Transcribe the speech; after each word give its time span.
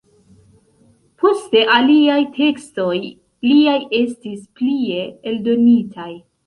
Poste 1.23 1.61
aliaj 1.75 2.17
tekstoj 2.39 2.97
liaj 3.53 3.79
estis 4.03 4.45
plie 4.61 5.09
eldonitaj. 5.35 6.13